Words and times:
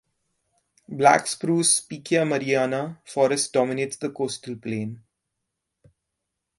Black 0.99 1.27
spruce 1.27 1.79
("Picea 1.87 2.25
mariana") 2.25 2.99
forest 3.05 3.53
dominates 3.53 3.97
the 3.97 4.09
coastal 4.09 4.55
plain. 4.55 5.03